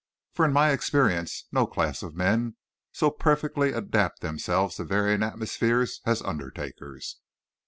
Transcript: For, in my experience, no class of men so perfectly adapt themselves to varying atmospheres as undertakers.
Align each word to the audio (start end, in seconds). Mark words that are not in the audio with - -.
For, 0.33 0.45
in 0.45 0.51
my 0.51 0.71
experience, 0.71 1.45
no 1.51 1.67
class 1.67 2.01
of 2.01 2.15
men 2.15 2.55
so 2.91 3.11
perfectly 3.11 3.71
adapt 3.71 4.21
themselves 4.21 4.77
to 4.77 4.83
varying 4.83 5.21
atmospheres 5.21 6.01
as 6.07 6.23
undertakers. 6.23 7.17